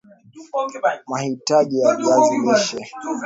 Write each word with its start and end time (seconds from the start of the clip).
mahitaji 1.09 1.79
ya 1.81 1.95
viazi 1.95 2.37
lishe 2.37 2.91